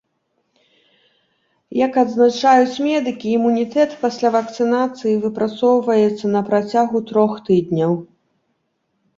Як 1.85 1.99
адзначаюць 2.03 2.81
медыкі, 2.87 3.27
імунітэт 3.39 3.89
пасля 4.05 4.27
вакцынацыі 4.37 5.15
выпрацоўваецца 5.27 6.25
на 6.37 6.41
працягу 6.49 6.97
трох 7.13 7.31
тыдняў. 7.51 7.91